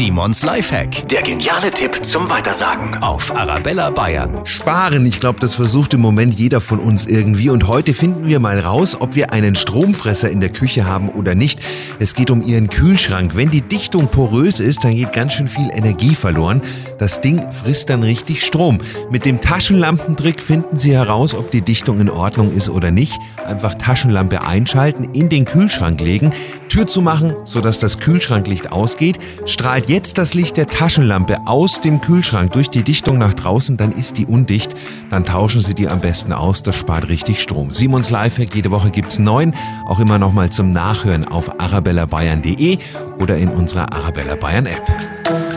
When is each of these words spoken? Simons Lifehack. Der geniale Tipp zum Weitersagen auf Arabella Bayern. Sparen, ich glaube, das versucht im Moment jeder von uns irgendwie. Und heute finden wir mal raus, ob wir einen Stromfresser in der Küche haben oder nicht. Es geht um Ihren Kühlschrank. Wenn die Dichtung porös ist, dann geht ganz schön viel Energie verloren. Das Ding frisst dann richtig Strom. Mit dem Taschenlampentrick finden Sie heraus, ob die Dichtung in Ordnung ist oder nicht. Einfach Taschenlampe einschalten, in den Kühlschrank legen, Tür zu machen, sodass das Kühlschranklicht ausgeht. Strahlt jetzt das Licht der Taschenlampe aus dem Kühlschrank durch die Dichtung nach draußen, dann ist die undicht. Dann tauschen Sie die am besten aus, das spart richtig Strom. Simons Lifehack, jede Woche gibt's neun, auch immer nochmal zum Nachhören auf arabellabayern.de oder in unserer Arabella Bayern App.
Simons 0.00 0.42
Lifehack. 0.42 1.06
Der 1.08 1.20
geniale 1.20 1.70
Tipp 1.70 2.02
zum 2.02 2.30
Weitersagen 2.30 3.02
auf 3.02 3.36
Arabella 3.36 3.90
Bayern. 3.90 4.46
Sparen, 4.46 5.04
ich 5.04 5.20
glaube, 5.20 5.40
das 5.40 5.54
versucht 5.56 5.92
im 5.92 6.00
Moment 6.00 6.32
jeder 6.32 6.62
von 6.62 6.78
uns 6.78 7.04
irgendwie. 7.04 7.50
Und 7.50 7.68
heute 7.68 7.92
finden 7.92 8.26
wir 8.26 8.40
mal 8.40 8.58
raus, 8.60 8.96
ob 8.98 9.14
wir 9.14 9.30
einen 9.34 9.56
Stromfresser 9.56 10.30
in 10.30 10.40
der 10.40 10.48
Küche 10.48 10.86
haben 10.86 11.10
oder 11.10 11.34
nicht. 11.34 11.60
Es 11.98 12.14
geht 12.14 12.30
um 12.30 12.40
Ihren 12.40 12.70
Kühlschrank. 12.70 13.36
Wenn 13.36 13.50
die 13.50 13.60
Dichtung 13.60 14.08
porös 14.08 14.58
ist, 14.58 14.84
dann 14.84 14.96
geht 14.96 15.12
ganz 15.12 15.34
schön 15.34 15.48
viel 15.48 15.68
Energie 15.70 16.14
verloren. 16.14 16.62
Das 16.98 17.20
Ding 17.20 17.52
frisst 17.52 17.90
dann 17.90 18.02
richtig 18.02 18.46
Strom. 18.46 18.78
Mit 19.10 19.26
dem 19.26 19.42
Taschenlampentrick 19.42 20.40
finden 20.40 20.78
Sie 20.78 20.94
heraus, 20.94 21.34
ob 21.34 21.50
die 21.50 21.60
Dichtung 21.60 22.00
in 22.00 22.08
Ordnung 22.08 22.54
ist 22.54 22.70
oder 22.70 22.90
nicht. 22.90 23.12
Einfach 23.44 23.74
Taschenlampe 23.74 24.40
einschalten, 24.40 25.10
in 25.12 25.28
den 25.28 25.44
Kühlschrank 25.44 26.00
legen, 26.00 26.32
Tür 26.70 26.86
zu 26.86 27.02
machen, 27.02 27.34
sodass 27.44 27.80
das 27.80 27.98
Kühlschranklicht 27.98 28.70
ausgeht. 28.70 29.18
Strahlt 29.44 29.90
jetzt 29.90 30.18
das 30.18 30.34
Licht 30.34 30.56
der 30.56 30.68
Taschenlampe 30.68 31.36
aus 31.46 31.80
dem 31.80 32.00
Kühlschrank 32.00 32.52
durch 32.52 32.70
die 32.70 32.84
Dichtung 32.84 33.18
nach 33.18 33.34
draußen, 33.34 33.76
dann 33.76 33.92
ist 33.92 34.18
die 34.18 34.24
undicht. 34.24 34.74
Dann 35.10 35.24
tauschen 35.24 35.60
Sie 35.60 35.74
die 35.74 35.88
am 35.88 36.00
besten 36.00 36.32
aus, 36.32 36.62
das 36.62 36.76
spart 36.76 37.08
richtig 37.08 37.42
Strom. 37.42 37.72
Simons 37.72 38.10
Lifehack, 38.10 38.54
jede 38.54 38.70
Woche 38.70 38.90
gibt's 38.90 39.18
neun, 39.18 39.52
auch 39.86 39.98
immer 39.98 40.18
nochmal 40.18 40.50
zum 40.50 40.70
Nachhören 40.70 41.26
auf 41.26 41.60
arabellabayern.de 41.60 42.78
oder 43.18 43.36
in 43.36 43.48
unserer 43.48 43.92
Arabella 43.92 44.36
Bayern 44.36 44.66
App. 44.66 45.49